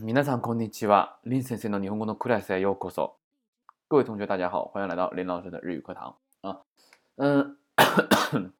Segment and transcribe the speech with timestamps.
[0.00, 1.18] 皆さんこんにちは。
[1.24, 3.18] 林先生の日本語のクラスへようこそ。
[3.88, 6.62] 各位同学，大家好，欢迎来到林老师的日语课堂啊。
[7.16, 7.58] 嗯，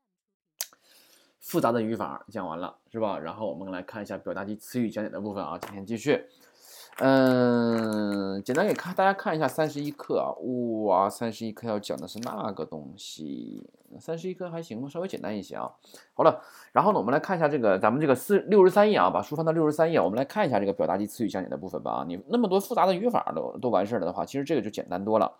[1.40, 3.18] 复杂的语法讲完了是吧？
[3.18, 5.58] 然后我们来看一下表达及词语讲解的部分啊。
[5.58, 6.26] 今天继续。
[7.03, 10.37] 嗯，简单给看大家看一下三十一课啊，
[10.85, 13.67] 哇，三十一课要讲的是那个东西，
[13.99, 15.71] 三十一课还行吧，稍微简单一些啊。
[16.13, 16.39] 好了，
[16.71, 22.05] 然后呢，我们来看一下这个咱们这个四六十三页啊，把书翻到六十三页，我们来看一下这个表达及词语讲解的部分吧啊。
[22.07, 25.39] 你那么多复杂的语法都都完事儿了的话，其实这个就简单多了。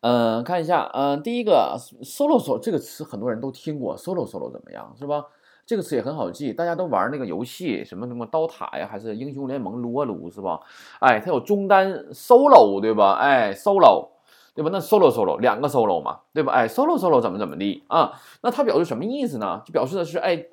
[0.00, 5.26] 嗯，看一下，嗯，第一个 solo solo 这个词很多人都听过，solo solo 怎么样，是吧？
[5.66, 10.60] 这个词也很好记，大家都玩那个游戏，什么什么刀塔呀，还是英雄联盟撸啊撸是吧？
[10.98, 13.12] 哎，它有中单 solo 对吧？
[13.12, 14.08] 哎，solo
[14.54, 14.70] 对吧？
[14.72, 16.52] 那 solo solo 两个 solo 嘛，对吧？
[16.52, 18.12] 哎，solo solo 怎么怎么地啊？
[18.42, 19.62] 那它表示什么意思呢？
[19.64, 20.46] 就表示的是哎，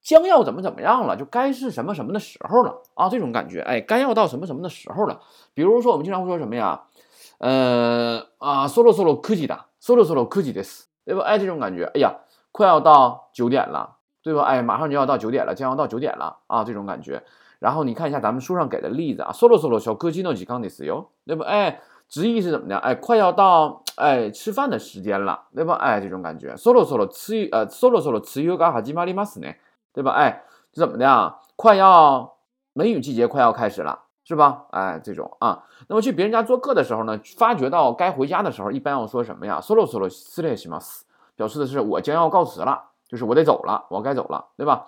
[0.00, 5.20] 将要怎么怎么样了，就该是什么什么的时候了啊，这种感觉，哎，该要到什么什么的时候了。
[5.52, 6.84] 比如说我们经常会说什么呀？
[7.38, 11.22] 呃啊，solo solo 科技的 solo solo 科技的死，对吧？
[11.24, 12.14] 哎，这种感觉，哎呀，
[12.50, 13.96] 快要到九点了。
[14.23, 14.43] 对吧？
[14.43, 17.23] 哎，马上就要到九点了，将要到九点了啊，这种感觉。
[17.59, 21.45] 然后你看一下咱们书上给的例子啊，solo solo 小哥基诺几康的石油，对吧？
[21.45, 22.77] 哎，直译是怎么的？
[22.77, 25.75] 哎，快要到哎吃饭的时间了，对吧？
[25.75, 29.47] 哎，这种感觉，solo solo 吃呃 solo solo 吃油嘎哈吉玛里马斯呢，
[29.93, 30.11] 对吧？
[30.11, 31.39] 哎，怎么的啊？
[31.55, 32.35] 快要
[32.71, 34.65] 梅雨季节快要开始了，是吧？
[34.71, 35.63] 哎，这种啊。
[35.89, 39.59] 那么去别人家做客的时候呢，发觉到该回家的时候，一般要说什么呀？
[39.61, 41.01] solo solo 失礼します，
[41.35, 42.83] 表示的是我将要告辞了。
[43.07, 44.87] 就是我得走了，我该走了，对吧？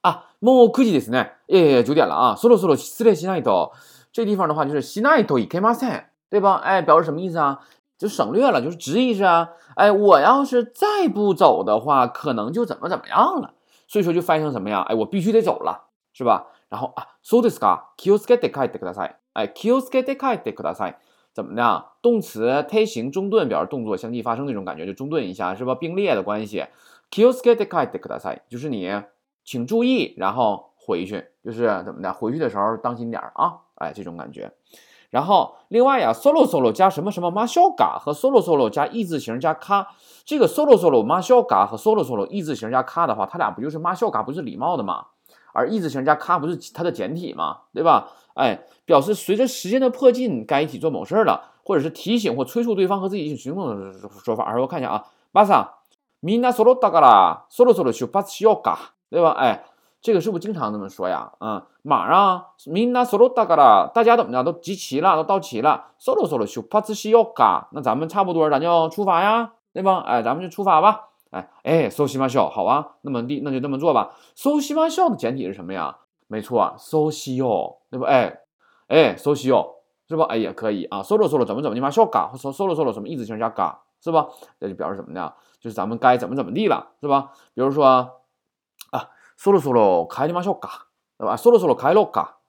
[0.00, 1.32] 啊，もう9時ですね。
[1.48, 3.72] え九点了啊，そろそろ失礼しないと。
[4.12, 6.60] 这地方的话就是しないといけません，对吧？
[6.62, 7.60] 哎，表示什么意思啊？
[7.98, 9.50] 就省略了，就是直译是啊。
[9.74, 13.54] 哎，我要是再不走的话，可能就怎么怎么样了。
[13.88, 14.82] 所以说就翻译成什么呀？
[14.88, 16.46] 哎，我必须得走了，是吧？
[16.68, 17.92] 然后啊，そうですか。
[17.96, 19.16] 気をつけて帰ってください。
[19.34, 20.96] 哎，気をつけて帰ってください。
[21.34, 21.84] 怎么的？
[22.02, 25.74] 动词推形中顿，表示动作相继发生那种感觉，就中顿一下，是吧？
[25.74, 26.66] 并列的关系。
[27.12, 29.02] 気をつけて帰ってください，就是你
[29.44, 32.12] 请注意，然后回去，就是怎么的？
[32.12, 33.58] 回去的时候当心点啊！
[33.76, 34.52] 哎，这种感觉。
[35.10, 39.88] 然后另外呀，solo solo 加什么什么 m a s h o g a 和 solo solo 加 e 字形加卡，
[40.26, 43.90] 这个 solo solo m a s h o g a 和 solo solo e 字形加卡的话，它俩不就是 m
[43.90, 45.06] a s h o g a 不是礼貌的吗？
[45.54, 47.60] 而 e 字形加卡不是它的简体吗？
[47.72, 48.10] 对吧？
[48.34, 54.44] 哎，表示随着时间的迫近，该一起做某事了，或者是提醒或催促对方和自己一起行动的说法。
[54.44, 55.76] 而我看一下啊，巴萨。
[56.22, 59.30] みんな揃ったから、そろそろ出発しようか，对吧？
[59.38, 59.64] 哎，
[60.02, 61.32] 这个是不是经常这么说呀？
[61.40, 70.02] 嗯，马上みんな揃ったから，大家怎么着都集齐了，都到齐了，そろそろ出発しようか，那咱们差不多，咱就出发呀，对吧？
[70.06, 71.04] 哎，咱们就出发吧。
[71.30, 74.14] 哎哎，搜西马笑，好啊，那么地那就这么做吧。
[74.34, 75.98] 搜西马笑的简体是什么呀？
[76.26, 78.06] 没错，搜西哟，对吧？
[78.06, 78.38] 哎
[78.88, 79.74] 哎，搜西哟，
[80.08, 80.24] 是吧？
[80.30, 81.02] 哎也可以啊。
[81.02, 82.32] 搜了搜了，怎么怎么你妈笑嘎？
[82.34, 83.26] 搜搜了搜了，什么意思？
[83.26, 84.27] 形加嘎， 是吧？
[84.59, 85.33] 这就表示什么呢？
[85.61, 87.31] 就是咱们该怎么怎么地了，是吧？
[87.53, 87.85] 比如说
[88.91, 90.87] 啊，说了说了，开你妈笑嘎，
[91.17, 91.37] 对吧？
[91.37, 92.39] 说了说了，开了嘎，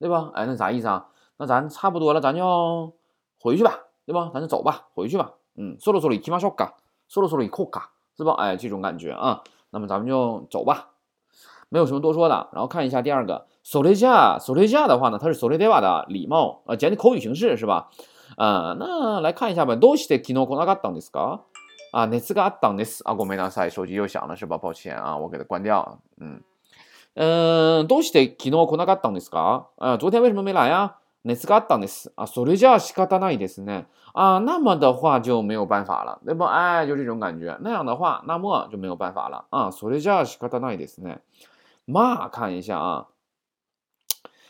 [0.00, 0.32] 对吧？
[0.34, 1.06] 哎，那啥意思啊？
[1.36, 2.92] 那咱差不多了，咱就
[3.38, 4.32] 回去吧，对吧？
[4.34, 5.34] 咱就走吧，回去吧。
[5.54, 6.74] 嗯，说了说了，开嘛笑嘎，
[7.06, 8.32] 说了说了，扣嘎，是吧？
[8.32, 9.44] 哎，这种感觉啊。
[9.70, 10.90] 那么咱们就走吧，
[11.68, 12.48] 没有什么多说的。
[12.52, 17.90] 然后看一下第二个，索雷加，索雷加的话呢，它是索雷德瓦的礼貌啊，简体口语形式是吧？
[18.37, 19.75] 呃，那来看一下吧。
[19.75, 21.41] どうして昨日来なかったんですか？
[21.91, 24.57] 啊，那次个当的是啊，我没拿塞，手机又响了是吧？
[24.57, 25.99] 抱歉啊，我给它关掉。
[26.19, 26.41] 嗯
[27.15, 29.65] 嗯，どうして昨日来なかったんですか？
[29.77, 30.97] 啊，昨天为什么没来呀？
[31.23, 33.85] 那次个当的是啊，それじゃ仕方ないですね。
[34.13, 36.45] 啊，那么的话就没有办法了，对不？
[36.45, 37.57] 哎，就这种感觉。
[37.61, 39.69] 那样的话，那么就没有办法了啊。
[39.71, 41.17] それじゃ仕方ないですね。
[41.85, 43.07] 嘛，看一下啊，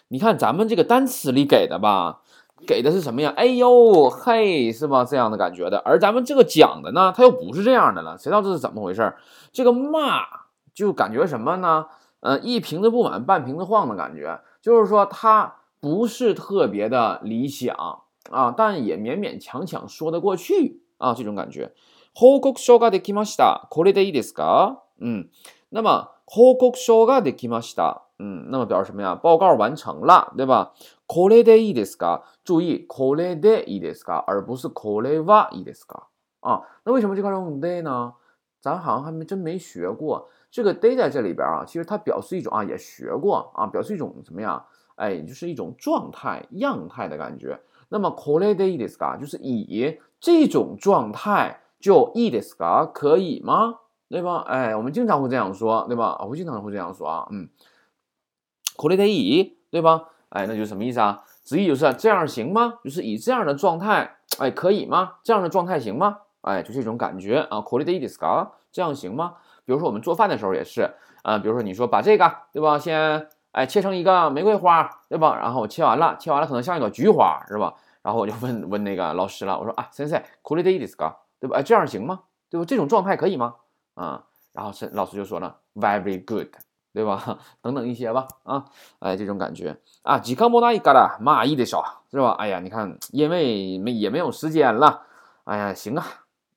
[0.10, 2.22] 你看咱们这个单词里给的吧。
[2.68, 3.34] 给的是什么呀？
[3.36, 5.06] 哎呦嘿，是吧？
[5.06, 5.78] 这样的感觉的。
[5.80, 8.18] 而咱们这个讲的呢，它又不是这样的了。
[8.18, 9.14] 谁知道这是怎么回事？
[9.52, 10.24] 这个骂
[10.74, 11.86] 就感觉什么呢？
[12.20, 17.74] 呃，一瓶子不满半瓶子晃的感觉，就是说它不是特别的理想
[18.30, 21.74] 啊，但也勉勉强强说得过去啊，这种感觉。
[22.14, 23.70] 報告書ができました。
[23.72, 24.80] これでいいですか？
[25.00, 25.30] 嗯，
[25.70, 28.02] 那么報告書ができました。
[28.24, 29.16] 嗯，那么表示什么呀？
[29.16, 30.74] 报告完成了，对吧？
[31.08, 32.24] これでいいですか？
[32.44, 34.24] 注意，これでいいですか？
[34.28, 36.08] 而不是これはいいですか？
[36.42, 38.14] 啊，那为什么这块用 de 呢？
[38.62, 44.66] 咱好像还没真没学过这个 de 在这里边啊，其实它表示一种啊，也学过啊，表示一种什么呀？
[44.96, 47.58] 哎，就是一种状态、样态的感觉。
[47.88, 49.18] 那么これでいいですか？
[49.18, 52.92] 就是以这种状态就いいですか？
[52.92, 53.80] 可以吗？
[54.10, 54.44] 对吧？
[54.48, 56.18] 哎，我们经常会这样说，对吧？
[56.28, 57.48] 我经常会这样说啊，嗯。
[58.76, 59.58] これでいい？
[59.72, 60.06] 对吧？
[60.30, 61.24] 哎，那就是什么意思啊？
[61.44, 62.80] 直译就是这样行吗？
[62.84, 65.16] 就是以这样的状态，哎，可以吗？
[65.24, 66.20] 这样的状态行吗？
[66.42, 67.58] 哎，就这种感觉啊。
[67.60, 68.50] これでいいですか？
[68.72, 69.34] 这样行吗？
[69.66, 72.78] 比如说我们做饭的时候也是，啊，比如说你说把这个，对吧？
[72.80, 75.36] 先哎切成一个玫瑰花，对吧？
[75.36, 77.74] 然后我切完了，切完了可能像一朵菊花，是吧？
[78.02, 81.16] 然后我就问问那个老师了，我说啊，先生，これでいいですか？
[81.40, 81.58] 对吧？
[81.58, 82.22] 哎，这样行吗？
[82.50, 82.66] 对吧？
[82.66, 83.56] 这种状态可以吗？
[83.96, 84.24] 啊，
[84.54, 86.48] 然后是老师就说了，very good。
[86.95, 87.41] 对吧？
[87.61, 88.65] 等等一些吧，啊，
[89.01, 92.31] 哎，这种感觉啊，几颗莫那一嘎啦，蚂蚁的少是吧？
[92.39, 95.03] 哎呀，你看，因为没也没有时间了，
[95.43, 96.07] 哎呀，行啊，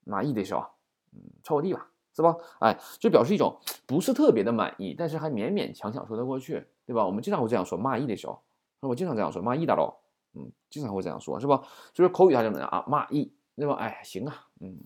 [0.05, 0.75] 蚂蚁的少，
[1.11, 2.35] 嗯，凑合地吧，是吧？
[2.59, 7.03] 哎，就表示一种不是特别的满意，但是还勉勉强强说得过去，对吧？
[7.03, 8.39] 我们经常会这样说，蚂蚁的少，
[8.79, 9.95] 那我经常这样说，蚂蚁的喽，
[10.35, 11.63] 嗯，经常会这样说，是吧？
[11.93, 12.85] 就是口语上怎么样啊？
[12.87, 13.73] 蚂蚁，对吧？
[13.73, 14.77] 哎，行啊，嗯，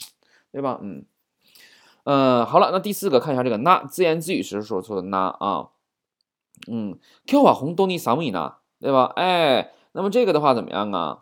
[0.50, 0.80] 对吧？
[0.82, 1.06] 嗯。
[2.04, 5.70] 嗯，好了，那第四个看一下这个那自言自语时说的那啊，
[6.68, 9.12] 嗯，Q 啊红豆泥三米呢，对吧？
[9.16, 11.20] 哎，那么这个的话怎么样啊？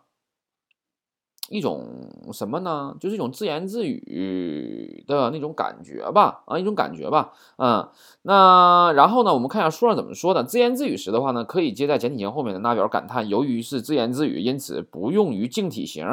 [1.50, 2.96] 一种什么呢？
[3.00, 7.90] 就是一种自言自语的那种感觉吧，啊，一种感觉吧，嗯，
[8.22, 10.44] 那然后呢，我们看一下书上怎么说的。
[10.44, 16.06] 自言自语时的话呢，可以接在简体型后面的那表感叹，由于是自言自语，因此不用于敬体型。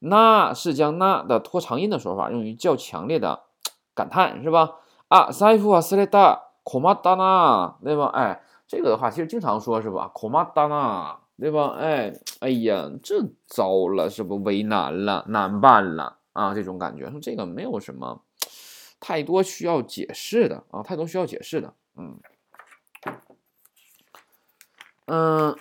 [0.00, 3.44] 那是将那的拖长音的说法，用于较强烈的。
[3.93, 4.75] 感叹是吧？
[5.07, 8.05] 啊，财布啊，斯雷达，可马达纳，对吧？
[8.13, 10.11] 哎，这个的话其实经常说是吧？
[10.13, 11.75] 可马达纳，对吧？
[11.79, 16.53] 哎，哎呀，这糟了，是不为难了，难办了啊？
[16.53, 18.21] 这种感觉，说这个没有什么
[18.99, 22.19] 太多需要解释的啊，太多需要解释的，嗯
[25.07, 25.55] 嗯，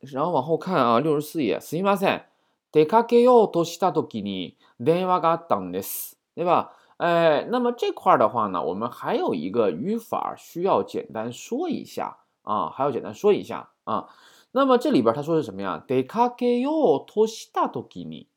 [0.00, 2.22] 然后往后看啊，六十四页，すみません、
[2.70, 6.16] 出かけようとしたときに電話があったんです。
[6.35, 6.71] 对吧？
[6.97, 14.07] 哎，那么这块儿的话呢，我们还有一个语法需要简单说一下啊，还要简单说一下啊。
[14.51, 18.27] 那么这里边他说是什么呀？de ka ge yo to shita to gi ni。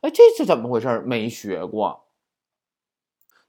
[0.00, 1.00] 哎，这是怎么回事？
[1.06, 2.04] 没学过。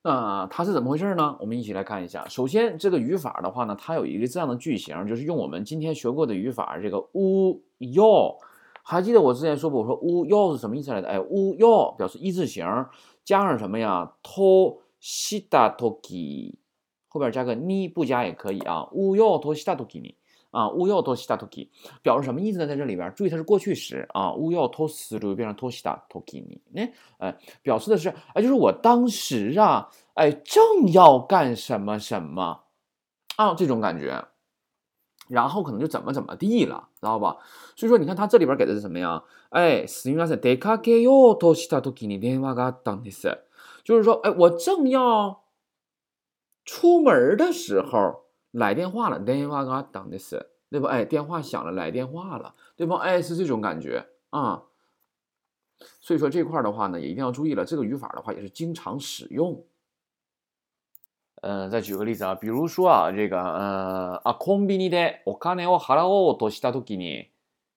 [0.03, 1.35] 那它是怎么回事呢？
[1.41, 2.25] 我们一起来看一下。
[2.29, 8.37] 首先，这个语法的话呢，它有一个这样的句型，就是用我们今天学过的语法，这个 u yo。
[8.81, 11.07] 还记得我之前说过，我说 u yo 是什么意思来的？
[11.09, 12.65] 哎，u yo 表示一字形。
[13.29, 16.55] 加上什么呀？to shita toki，
[17.07, 18.89] 后边加个你不加也可以啊。
[18.91, 20.15] 乌要 to shita toki 你
[20.49, 21.69] 啊，乌要 to shita toki
[22.01, 22.65] 表示什么意思呢？
[22.65, 24.33] 在这里边注意它是过去时啊。
[24.33, 32.63] 乌要 to s 变成 to shita toki 你，哎哎，表示的是哎，就是我当时啊，哎，正要干什么什么
[33.35, 34.25] 啊，这种感觉。
[35.28, 37.38] 然后可能就怎么怎么地了，知道吧？
[37.76, 39.24] 所以说，你看他这里边给的是什么呀？
[39.50, 43.38] 哎，すみません、出かけようとした時に電話があったんです。
[43.84, 45.44] 就是说，哎，我正要
[46.64, 50.88] 出门的时候来电话了，電話があったんです，对吧？
[50.88, 52.96] 哎，电话响了，来电话了，对吧？
[52.96, 54.64] 哎，是这种感觉啊。
[56.00, 59.64] 所以说这块的话呢，也一定要注意了，这个语法的话也是经常使用。
[61.42, 67.30] 呃，再举个例子啊，比如说啊，这个呃啊，コンビニでお金を払おうとしたときに、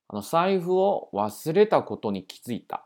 [0.08, 2.86] あの財布を忘れたことに気づいた，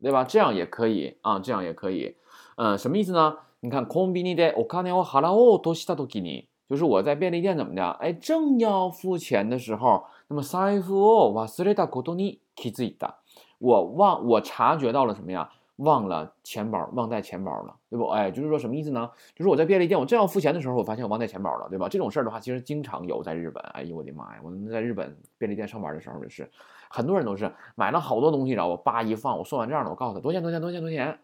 [0.00, 0.24] 对吧？
[0.24, 2.16] 这样也可以啊，这样也可以。
[2.56, 3.36] 呃，什么意思呢？
[3.62, 7.82] 你看，コンビニでお金を払おうとしたときに，就是我在便利店怎么的？
[7.98, 13.16] 哎，正要付钱的时候，那么財布を忘れたことに気づいた，
[13.58, 15.50] 我忘，我察觉到了什么呀？
[15.77, 18.05] 忘了钱包，忘带钱包了，对不？
[18.07, 19.09] 哎，就是说什么意思呢？
[19.35, 21.89] 就是我在便利店，我正要付钱的时候，我发现我忘带钱包了，对吧？
[21.89, 23.63] 这种事儿的话，其实经常有在日本。
[23.73, 24.41] 哎呦我的妈呀！
[24.43, 26.49] 我在日本便利店上班的时候，就是
[26.89, 30.43] 很多人都是买了好多东西，然后我叭一放，我算完账了，我告诉他多少钱？
[30.43, 30.61] 多少钱？
[30.61, 30.81] 多少钱？
[30.81, 31.19] 多少钱？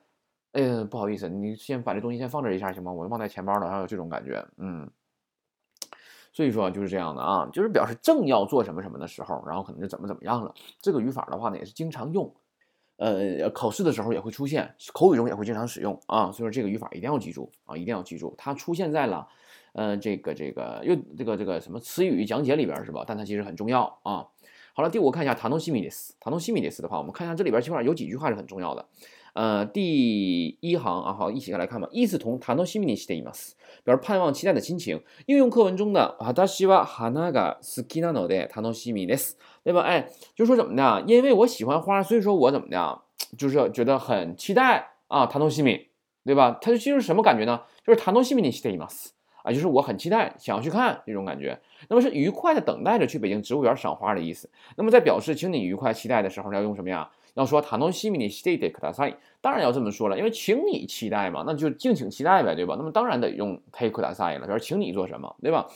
[0.53, 2.91] 哎，不好意思，你先把这东西先放这一下行吗？
[2.91, 4.89] 我忘带钱包了，还有这种感觉，嗯。
[6.33, 10.53] 所以说就是这样的啊，就是表示正要做什么什么的时候，然后可能就怎么怎么样了。
[10.79, 12.31] 这个语法的话呢，也是经常用。
[12.97, 19.27] 呃，考试的时候也会出现，口语中也会经常使用啊，所以说这个语法一定要记住啊，一定要记住，它出现在了，
[19.73, 23.03] 呃，这个这个又这个这个什么词语讲解里边是吧？
[23.07, 24.25] 但它其实很重要啊。
[24.77, 28.85] 好了，第五看一下塔诺西米迪斯，塔诺西米迪斯的话，我们看一下这里边基本上有几句话是很重要的。
[29.33, 31.87] 呃，第一行啊，好，一起来看吧。
[31.91, 35.01] 意思同塔诺西米尼西的意思，表示盼望、期待的心情。
[35.25, 39.81] 应用课文中的哈达西瓦哈那嘎斯基纳诺的塔诺西米尼斯，对吧？
[39.81, 41.03] 哎，就说怎么的？
[41.07, 43.01] 因为我喜欢花，所以说我怎么的？
[43.35, 45.87] 就是觉得很期待啊，塔诺西米，
[46.23, 46.55] 对吧？
[46.61, 47.61] 它就其实什么感觉呢？
[47.83, 49.13] 就是塔诺西米尼西的意思
[49.47, 51.57] 啊，就是我很期待，想要去看这种感觉。
[51.87, 54.49] 那么是愉快的等待着去北京植物园赏花的意思。
[54.75, 57.09] 那么在表示请你愉快期待的时候，要用什么呀？
[57.35, 62.75] 要说塔诺西米尼 stay de kudasai，当然要这么说了，因为请你期待嘛，那就敬请期待呗，对吧？
[62.77, 65.67] 那么当然得用 take kudasai 了，就是请你做什么，对吧？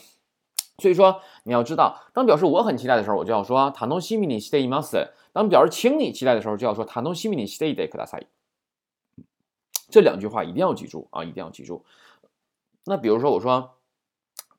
[0.78, 4.98] 所以说你要知道，当表示我很期待的时候，我就要说塔诺西米尼西德伊马斯；
[5.32, 8.20] 当表示请你期待的时候，就要说塔诺西米尼西德伊德克达塞。
[9.88, 11.84] 这两句话一定要记住啊，一定要记住。
[12.84, 13.72] 那比如说，我说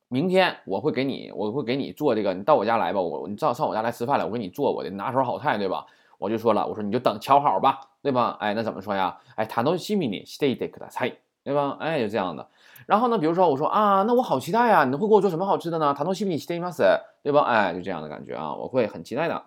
[0.07, 5.85] 明天我会给你，我会给你做这个，你到我家来吧，我你上上我家来吃饭来，我给你做我的拿手好菜，对吧？
[6.17, 8.37] 我就说了，我说你就等瞧好吧，对吧？
[8.39, 9.17] 哎，那怎么说呀？
[9.35, 11.75] 哎，塔诺西米尼西德伊德克达塞，对吧？
[11.79, 12.47] 哎，就这样的。
[12.85, 15.93] 然后呢，比如说我说啊，那我好期待呀，你会给我做什么好吃的呢？
[15.93, 16.83] 塔诺西米尼西德伊马斯，
[17.23, 17.41] 对吧？
[17.41, 19.43] 哎，就这样的感觉啊，我会很期待的。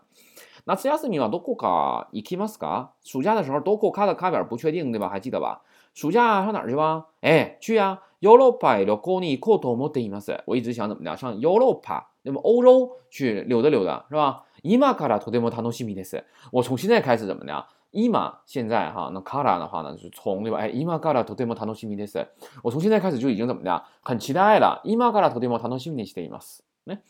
[0.65, 5.09] 那次亚斯米嘛都过卡伊基马斯卡，暑假的时候都过卡的卡表不确定，对吧？
[5.09, 5.63] 还记得吧？
[5.95, 7.07] 暑假上哪儿去吧？
[7.21, 10.43] 哎，去呀，Europa 旅行に行こうと思っています。
[10.47, 14.45] 我一直想怎么的，上 Europa，那么欧洲去溜达溜达，是吧？
[14.63, 16.25] 今からとても楽しみです。
[16.51, 17.67] 我从现在开始怎么的？
[17.93, 20.59] 伊玛现在哈，那卡拉的话呢，是从对吧？
[20.59, 22.27] 哎，伊玛卡拉とても楽しみです。
[22.63, 23.83] 我从现在开始就已经怎么的？
[24.03, 24.81] 很期待了。
[24.85, 26.65] 伊玛卡拉とても楽しみにしています。
[26.87, 27.03] ね？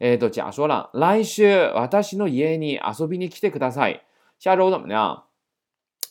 [0.00, 4.00] えっと、じゃあ说了，来週私の家に遊びに来てください。
[4.38, 5.24] 下周怎么的？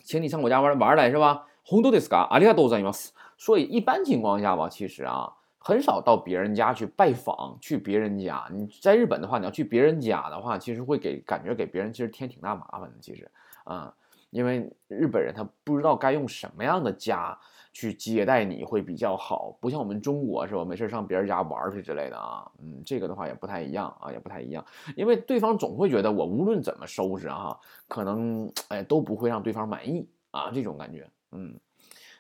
[0.04, 1.46] 请你上我家玩玩来是吧？
[1.64, 2.28] 红豆ですか？
[2.32, 3.14] ありがとうございます。
[3.38, 8.46] 所以一般情况下吧，其实啊，很少到别人家去拜访，去别人家。
[8.52, 12.96] 你在日本的话，你要去别人家的话，其实会给感觉给别人其实添挺大麻烦的。
[13.00, 13.30] 其实，
[13.64, 13.94] 啊。
[14.30, 17.36] 因为日本人他不知道该用什么样的家
[17.72, 20.66] 去接待你会比较好，不像我们中国是吧？
[20.66, 24.64] 没事上别人家玩去之类的啊，嗯，这个的话也不太一样啊，也不太一样。
[24.98, 31.10] 因为对方总会觉得我无论怎么收拾哈，可能哎都不会让对方满意啊，这种感觉。
[31.32, 31.58] 嗯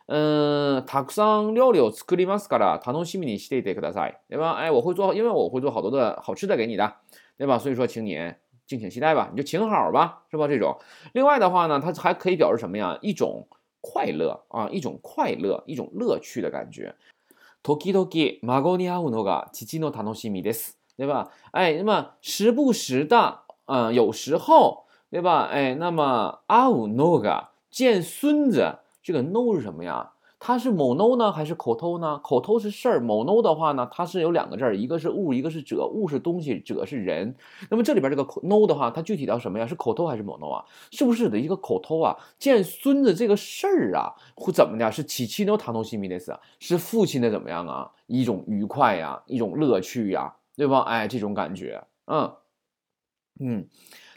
[0.09, 4.54] 嗯，たくさん料理を作りますから楽しみにしていてください，对吧？
[4.54, 6.95] 哎，我会做，因为我会做好多的好吃的给你的，
[7.38, 7.59] 对吧？
[7.59, 8.35] 所以说，请你。
[8.64, 10.49] 敬请期待吧，你就请好吧，是吧？
[10.49, 10.78] 这种，
[11.12, 12.97] 另外的话呢，它还可以表示什么呀？
[13.02, 13.47] 一种
[13.83, 16.95] 快乐啊，一种快乐，一种乐趣的感觉。
[17.62, 18.09] 時々
[18.42, 21.28] 孫に会うのが父の楽しみです，对吧？
[21.50, 25.49] 哎，那么时不时的，嗯，有时候，对吧？
[25.50, 30.12] 哎，那么会うのが见孙子， 这个 no 是什么呀？
[30.45, 32.19] 它是某 no 呢，还是口头呢？
[32.19, 35.87] 口头是事儿，某 no 的话呢，它是有两个字儿，一个是物，一个是者。
[35.87, 37.37] 物是东西，者是人。
[37.71, 39.66] 那么这里边这个 no 的话，它具体到什么呀？
[39.69, 40.64] 是口头还是某 no 啊？
[40.90, 42.19] 是不是的一个口头啊？
[42.40, 44.90] 见孙子这个事儿啊，会怎么的？
[44.90, 47.92] 是起七 no 塔东西米的思，是父亲的怎么样啊？
[48.09, 50.81] 一种愉快呀，一种乐趣呀，对吧？
[50.81, 52.33] 哎，这种感觉，嗯
[53.38, 53.69] 嗯。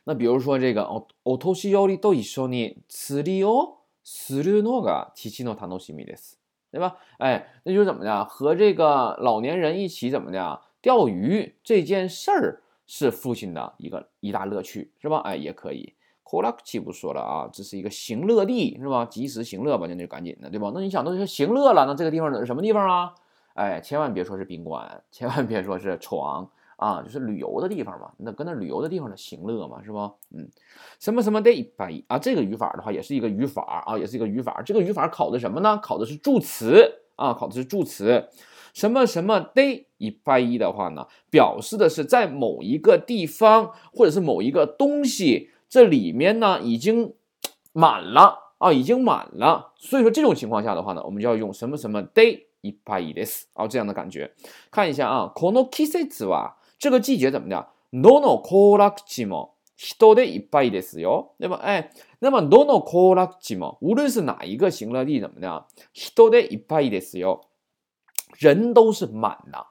[0.06, 6.38] 那比如说这个哦，お年寄りと一緒に釣りを するのが父の楽しみです，
[6.72, 6.98] 对吧？
[7.18, 8.26] 哎，那就是怎么的？
[8.26, 10.62] 和这个老年人一起怎么的？
[10.82, 15.18] 钓鱼这件事儿是父亲的一个一大乐趣，是吧？
[15.26, 15.94] 哎，也可以。
[16.24, 19.06] コラクチ不说了啊，这是一个行乐地，是吧？
[19.06, 20.72] 及时行乐吧，那就赶紧的，对吧？
[20.74, 23.14] 那你想，都是行乐了，那这个地方是什么地方啊？
[23.54, 26.50] 哎，千万别说是宾馆，千万别说是床。
[26.80, 30.12] 啊，就是旅游的地方嘛，那跟那旅游的地方的行乐嘛，是吧？
[30.36, 30.50] 嗯，
[31.00, 34.62] 什么什么 day 百啊，这个语法的话也是一个语法啊，也是一个语法。
[34.62, 35.78] 这个语法考的什么呢？
[35.82, 38.28] 考的是助词啊，考的是助词。
[38.74, 47.14] 什么什么 day 一百一的话呢，表示的是在某一个地方或者是某一个东西这里面呢已经
[47.72, 49.72] 满了啊，已经满了。
[49.78, 54.34] 所以说这种情况下的话呢，我们就要用什么什么 day 一百一 this 啊这样的感觉。
[54.70, 56.56] 看一下啊，この季節は。
[56.80, 57.68] 这个季节怎么的？
[57.92, 61.60] どの行楽地も人でいっぱいですよ，对吧？
[61.62, 65.66] 哎，那么どの行楽地も，无论是哪一个行乐地，怎么的？
[65.94, 67.42] 人でいっぱいですよ，
[68.38, 69.66] 人都是满的，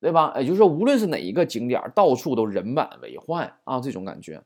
[0.00, 0.32] 对吧？
[0.36, 4.42] 也就是说，无论是哪一个景点，到处都人满为患啊，这种感觉。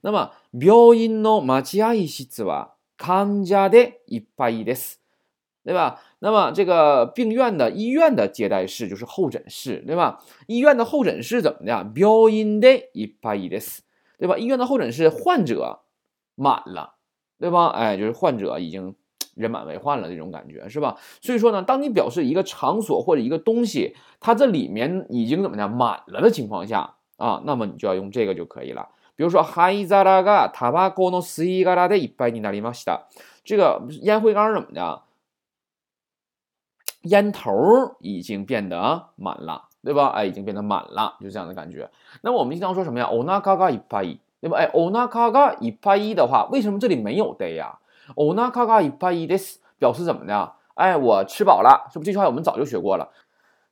[0.00, 5.00] 那么病院の待合室は患者でいっぱいです。
[5.66, 6.00] 对吧？
[6.18, 10.18] 那么这个病院的医院的接待室就是候诊室，对吧？
[10.48, 11.84] 医院的候诊室怎么的？
[11.84, 13.82] 病院的一百一的死，
[14.18, 14.36] 对吧？
[14.36, 15.82] 医院的候诊室患者
[16.34, 16.94] 满了，
[17.38, 17.68] 对吧？
[17.68, 18.96] 哎，就是患者已经
[19.36, 20.96] 人满为患了这种感觉，是吧？
[21.20, 28.88] 所以说呢，当你表示一个场所或者一个东西，它这里面已经怎么的满了的情况下啊，那么你就要用这个就可以了。
[29.14, 33.06] 比如说，灰皿がタバコの吸い殻でいっぱいになりました。
[33.44, 35.02] 这个烟灰缸怎么的？
[37.09, 37.51] 烟头
[37.99, 40.07] 已经变得满了，对吧？
[40.07, 41.89] 哎，已经变得满了，就这样的感觉。
[42.21, 44.57] 那么我们经常说什么呀？o na ka ga i p a 对吧？
[44.57, 47.79] 哎，o na ka ga i p 的话，为什么这里没有 day 呀
[48.15, 50.53] ？o na ka ga i p this 表示怎么的？
[50.75, 52.05] 哎，我吃饱了，是不？
[52.05, 53.09] 这句话我们早就学过了。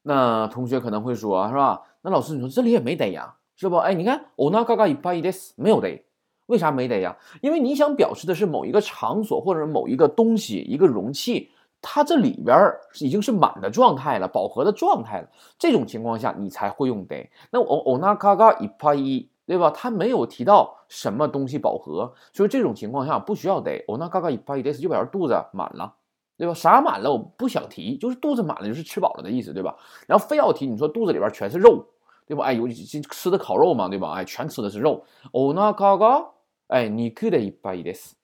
[0.04, 1.82] 那同学可能会说，是吧？
[2.01, 3.77] 那老师你说这里也没 day 呀，是不？
[3.77, 6.01] 哎，你看 o na ka ga i p this 没有 day，
[6.48, 7.18] 为啥没 day 呀？
[7.42, 11.51] 因为你想表示的是某一个场所或者某一个东西，一个容器。
[11.88, 15.30] 它这里边儿已经是满的状态了，饱和的状态了。
[15.60, 17.30] 这种情况下，你才会用得。
[17.51, 19.70] 那我我那嘎嘎一拍一，对吧？
[19.70, 23.86] 它没有提到什么东西饱和，所以这种情况下不需要得。
[23.88, 25.94] 我那嘎嘎一拍一得就表示肚子满了，
[26.38, 26.56] 对吧？
[26.56, 27.12] 啥满了？
[27.12, 29.75] 我不想提，就是肚子满了，就是吃饱了的意思，对吧？
[30.08, 31.86] 然后非要提，你说肚子里边全是肉，
[32.25, 32.46] 对吧？
[32.46, 34.13] 哎，有吃的烤肉嘛，对吧？
[34.13, 35.04] 哎，全吃的是肉。
[35.32, 36.25] 我那嘎嘎，
[36.68, 38.15] 哎，你可得一拍一得死，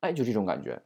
[0.00, 0.82] 哎，就这种感觉。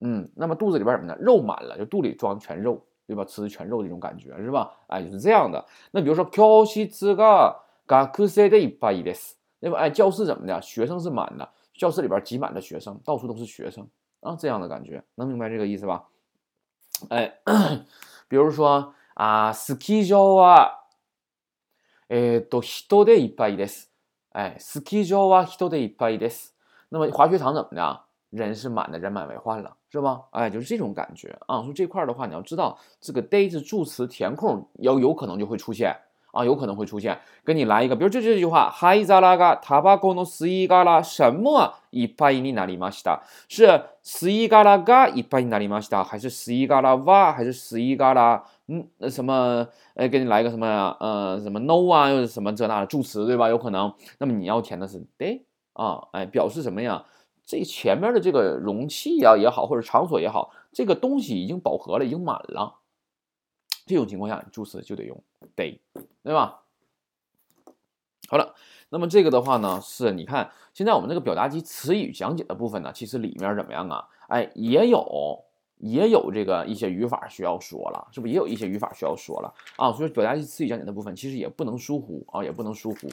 [0.00, 1.16] 嗯，那么肚子里边什么呢？
[1.20, 3.24] 肉满了，就肚里装全肉，对吧？
[3.24, 4.72] 吃的全肉这种感觉是吧？
[4.86, 5.64] 哎，就是这样的。
[5.90, 9.78] 那比如说，教室が学生でいっぱいです，对吧？
[9.78, 10.62] 哎，教室怎么的？
[10.62, 13.86] 学生是满的，教室里边挤满了学生，到处都是学生
[14.20, 16.04] 啊，这样的感觉，能明白这个意思吧？
[17.10, 17.40] 哎，
[18.28, 20.78] 比如说啊，スキー場は
[22.08, 23.90] えっと人でいっぱいです。
[24.32, 26.54] 哎，スキー場は人でいっぱいです。
[26.88, 28.00] 那么滑雪场怎么的？
[28.30, 30.22] 人是满的，人满为患了， 是吧？
[30.30, 31.62] 哎，就是这种感觉啊。
[31.62, 35.96] 说这块的话，你要知道这个 day 是助词填空，要有可能就会出现
[36.32, 37.18] 啊，有可能会出现。
[37.44, 43.22] 给你来一个，比如这这句话，ハイザラガタバコの吸い殻什么いっぱいになりました？
[43.48, 43.66] 是
[44.04, 49.66] 吸い殻がいっぱいになりました，还是吸い殻は，还是吸い殻嗯什么？
[49.94, 50.96] 哎，给你来一个什么呀？
[51.00, 53.48] 呃，什么 no 啊，又是什么这那的助词，对吧？
[53.48, 53.92] 有可能。
[54.18, 55.42] 那么你要填的是 day
[55.72, 57.02] 啊，哎，表示什么呀？
[57.45, 62.79] 这前面的这个容器呀也好，或者场所也好，这个东西已经饱和了，已经满了。
[63.85, 65.21] 这种情况下，助词就得用
[65.55, 65.77] day，
[66.23, 66.63] 对吧？
[68.27, 68.55] 好了，
[68.89, 74.07] 那么这个的话呢，是你看现在我们这个表达及词语讲解的部分呢，其实里面怎么样啊？
[74.27, 75.45] 哎，也有
[75.77, 79.91] 也有这个一些语法需要说了，是不是也有一些语法需要说了啊？
[79.93, 83.07] 所以表达及词语讲解的部分其实也不能疏忽啊，也不能疏忽。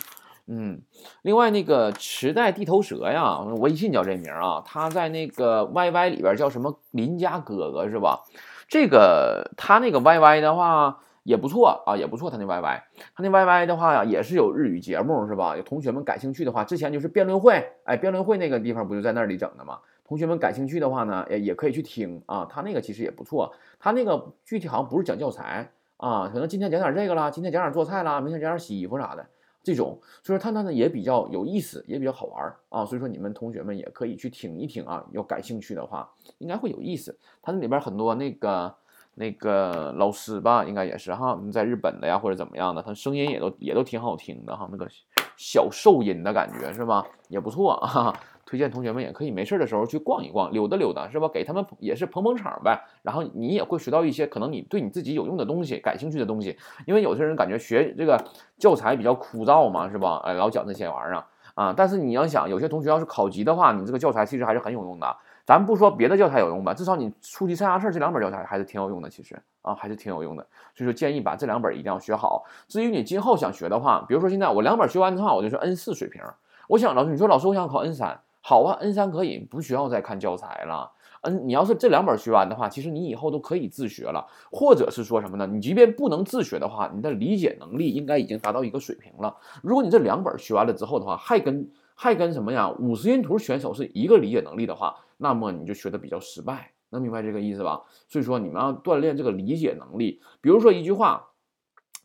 [0.55, 0.83] 嗯，
[1.23, 8.21] 另外那个池袋地头蛇呀，微信叫这名啊，他在那个 YY 里边叫什么邻家哥哥是吧？
[8.69, 12.31] 这个他那个 YY 的话也不错啊，也不错。
[12.31, 12.83] 他那 YY，
[13.17, 15.57] 他那 YY 的话呀，也是有日语节目是吧？
[15.57, 19.79] 有同学们感兴趣的话，之前就是辩论会，哎，辩论会那个地方不就在那里整的吗？
[20.05, 22.47] 同学们感兴趣的话呢，也也可以去听啊。
[22.51, 29.25] 他那个其实也不错，他那个具体好像不是讲教材啊，可能今天讲点这个啦，今天讲点做菜啦，明天讲点洗衣服啥的。
[29.63, 37.17] 这种，所以说它那呢也比较有意思，也比较好玩啊，所以说你们同学们也可以去听一听啊，要感兴趣的话，应该会有意思。
[37.41, 38.75] 它那里边很多那个
[39.15, 44.89] 那个老师吧，应该也是哈，在日本的呀或者怎么样的，他声音也都也都挺好听的哈，那个
[45.37, 48.13] 小兽音的感觉是吧，也不错啊。
[48.53, 51.27] 推荐同学们也可以没事的时候去逛一逛，溜达溜达，是吧？
[51.27, 52.79] 给他们也是捧捧场呗。
[53.01, 56.55] 然后你也会学到一些可能你对你自己有用的东西、感兴趣的东西。
[56.85, 58.23] 因为有些人感觉学这个
[58.59, 60.21] 教材比较枯燥嘛，是吧？
[60.27, 61.73] 哎，老讲这些玩意儿啊。
[61.75, 65.17] 但是你要想，有些同学要是考级的话，你这个教材其实还是很有用的。
[65.47, 70.47] 咱不说别的教材有用吧，至少你初级三下事这两本教材还是挺有用的，其实啊，还是挺有用的。
[70.75, 72.45] 所以说建议把这两本一定要学好。
[72.69, 76.21] 至于你今后想学的话，比如说现在我两本学完的话，我就是 N 四水平。
[76.69, 78.21] 我想老师，你说老师，我想考 N 三。
[78.43, 80.93] 好啊，N 三可以不需要再看教材了。
[81.23, 85.47] 嗯，你要是这两本学完的话，其实你以后都可以自学了，或者是说什么呢？
[85.47, 89.37] 你即便不能自学的话，你的理解能力应该已经达到一个水平了。
[89.63, 92.69] 如果你这两本学完了之后的话，还跟还跟什么呀？
[92.81, 97.83] 五十音图选手是一个理解能力的话，那么你就学的比较失败，能明白这个意思吧？
[98.09, 100.21] 所以说你们要锻炼这个理解能力。
[100.41, 101.29] 比如说一句话，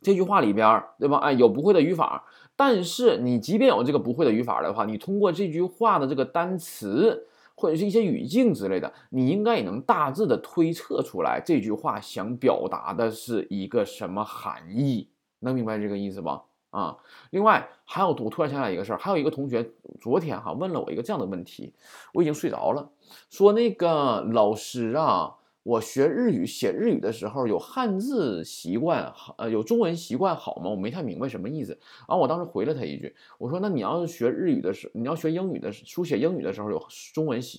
[0.00, 1.18] 这句话里边，对吧？
[1.18, 2.26] 哎，有不会的语法。
[2.58, 16.42] 但是你即便有这个不会的语法的话，你通过这句话的这个单词或者是一些语境之类的，你应该也能大致的推测出来这句话想表达的是一个什么含义，能明白这个意思吧？
[16.70, 16.96] 啊，
[17.30, 21.72] 另外还有我突然想起来一个事儿，还有一个同学昨天哈问了我一个这样的问题，
[22.12, 22.90] 我已经睡着了，
[23.30, 25.36] 说那个老师啊。
[25.64, 30.70] 我学日语写日语的时候有汉字习惯好，呃，有中文习惯好吗？
[30.70, 31.72] 我没太明白什么意思。
[32.08, 37.58] 然后我当时回了他一句，我说：“那你要是学日语的时，你要学英语的书写英语的时候有中文习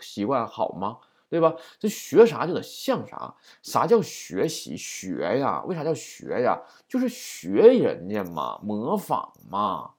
[0.00, 0.98] 习惯好吗？
[1.28, 1.54] 对吧？
[1.78, 3.34] 这学啥就得像啥。
[3.62, 5.62] 啥叫学习学呀？
[5.66, 6.60] 为啥叫学呀？
[6.88, 9.90] 就是学人家嘛，模仿嘛。”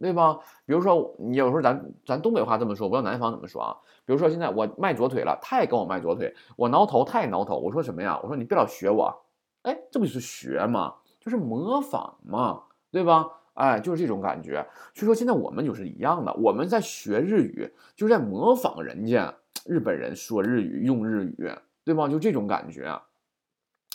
[0.00, 0.38] 对吧？
[0.64, 3.76] 比如说，你有时候咱咱东北话这么说，我不知道南方怎么说啊。
[4.06, 7.56] 比如说，现在我迈左腿了，他也跟我迈左腿；我挠头，他也挠头。
[7.58, 8.18] 我说什么呀？
[8.22, 9.14] 我说你别老学我，
[9.62, 10.94] 哎，这不就是学吗？
[11.20, 13.28] 就是模仿嘛，对吧？
[13.54, 14.66] 哎，就是这种感觉。
[14.94, 19.34] 所以说，现在我们就是一样的，我们在学日语，就是在模仿人家
[19.66, 21.52] 日本人说日语、用日语，
[21.84, 22.08] 对吧？
[22.08, 22.98] 就这种感觉。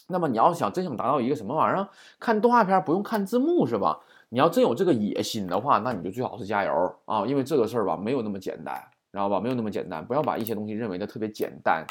[0.07, 1.89] 那么你要想真想达到一个什么玩意儿？
[2.19, 3.99] 看动画片不用看字幕是吧？
[4.29, 7.25] 你要真有这个野心的话，那你就最好是加油啊！
[7.25, 8.75] 因为这个事儿吧，没有那么简单，
[9.11, 9.39] 知道吧？
[9.39, 11.85] 没有那么简单，不要把一些东西认为的特别简单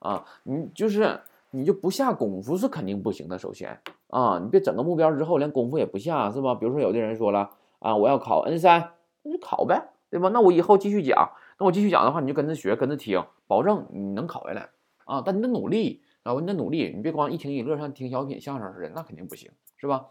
[0.00, 0.24] 啊！
[0.42, 3.38] 你就是你就不下功夫是肯定不行的。
[3.38, 6.54] 首先啊，你别整个目标之后连功夫也不下，是吧？
[6.54, 10.30] 比如说有的人说了啊，我要考 N 三，那就考呗，对吧？
[10.30, 14.68] 那我以后继续讲，那我继续讲的话，你就跟着学，跟着听，保证你能考下来
[15.04, 15.22] 啊。
[15.24, 20.06] 但你得努力，然后你得努力，你别光一听一乐，像听小品相声似的，那肯定不行，是吧？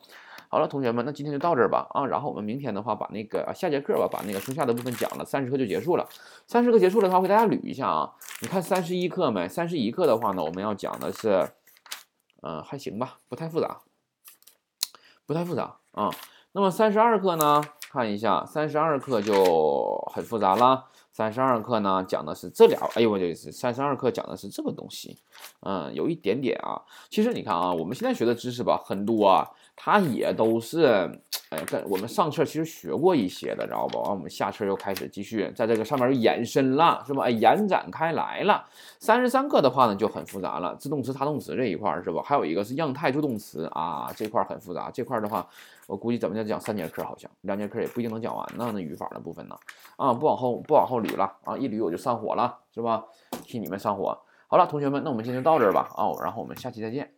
[0.49, 2.05] 好了，同学们，那今天就到这儿吧啊。
[2.05, 6.07] 然后我们明天的话，把那个下节课吧，把那个剩下的部分讲了，三十课就结束了。
[6.47, 8.13] 三十课结束了的话，给大家捋一下啊。
[8.41, 9.47] 你看三十一课没？
[9.47, 11.49] 三十一课的话呢，我们要讲的是，
[12.41, 13.79] 嗯，还行吧，不太复杂，
[15.25, 16.10] 不太复杂啊。
[16.53, 20.86] 那么三十二课呢，看一下，三十二课就很复杂了。
[21.12, 25.17] 三十二课呢，讲的是这俩，哎呦我这是三十二课讲的是这个东西，
[25.62, 26.79] 嗯，有一点点啊。
[27.10, 29.49] 其实你看啊，我们现在学的知识吧，很多啊。
[29.79, 30.88] 它也都是，
[31.51, 33.99] 哎，跟我们上册其实学过一些的，知道不？
[34.01, 37.25] 完，我们下册又开始继续在这个上面延伸了，是吧？
[37.25, 38.65] 哎，延展开来了。
[38.99, 42.23] 三十三课的话呢，就很复杂了，自动词、他动词这一块是吧？
[42.25, 44.89] 还有一个是样态助动词啊，这块很复杂。
[44.91, 45.47] 这块的话，
[45.88, 48.69] 我估计怎么讲讲三节课，好像两节课也不一定能讲完呢。
[48.73, 49.58] 那语法的部分呢，
[49.95, 53.06] 啊，不往后不往后捋了啊，一捋我就上火了，是吧？
[53.43, 54.19] 替你们上火。
[54.47, 57.16] 好了，同学们，那我们今天就到这儿吧啊，然后我们下期再见。